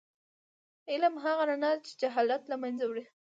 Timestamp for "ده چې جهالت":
1.77-2.43